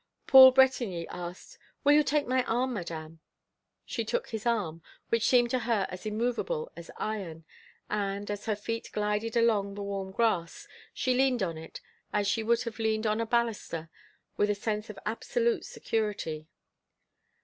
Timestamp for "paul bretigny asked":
0.25-1.59